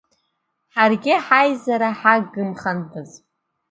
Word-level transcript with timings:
Ҳаргьы 0.73 1.13
ҳаизара 1.25 1.89
ҳагымхандаз! 1.99 3.09